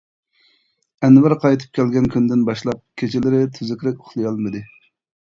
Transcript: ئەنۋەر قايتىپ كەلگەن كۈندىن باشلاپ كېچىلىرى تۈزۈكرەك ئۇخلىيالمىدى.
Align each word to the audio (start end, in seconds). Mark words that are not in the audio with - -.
ئەنۋەر 1.07 1.35
قايتىپ 1.43 1.77
كەلگەن 1.79 2.07
كۈندىن 2.15 2.41
باشلاپ 2.47 2.81
كېچىلىرى 3.03 3.43
تۈزۈكرەك 3.59 4.01
ئۇخلىيالمىدى. 4.01 4.65